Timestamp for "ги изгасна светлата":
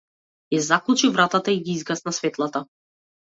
1.67-2.65